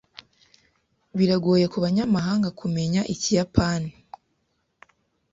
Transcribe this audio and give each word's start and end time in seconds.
Biragoye 1.17 1.65
kubanyamahanga 1.73 2.49
kumenya 2.59 3.01
ikiyapani. 3.13 3.91